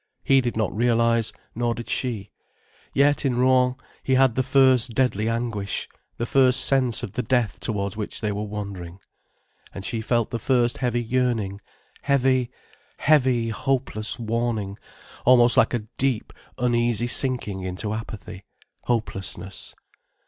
He 0.23 0.41
did 0.41 0.57
not 0.57 0.75
realize, 0.75 1.31
nor 1.53 1.75
did 1.75 1.87
she. 1.87 2.31
Yet 2.91 3.23
in 3.23 3.37
Rouen 3.37 3.75
he 4.01 4.15
had 4.15 4.33
the 4.33 4.41
first 4.41 4.95
deadly 4.95 5.29
anguish, 5.29 5.87
the 6.17 6.25
first 6.25 6.65
sense 6.65 7.03
of 7.03 7.11
the 7.11 7.21
death 7.21 7.59
towards 7.59 7.95
which 7.95 8.19
they 8.19 8.31
were 8.31 8.41
wandering. 8.41 8.97
And 9.75 9.85
she 9.85 10.01
felt 10.01 10.31
the 10.31 10.39
first 10.39 10.79
heavy 10.79 11.03
yearning, 11.03 11.61
heavy, 12.01 12.49
heavy 12.97 13.49
hopeless 13.49 14.17
warning, 14.17 14.79
almost 15.23 15.55
like 15.55 15.75
a 15.75 15.85
deep, 15.99 16.33
uneasy 16.57 17.05
sinking 17.05 17.61
into 17.61 17.93
apathy, 17.93 18.43
hopelessness. 18.85 19.75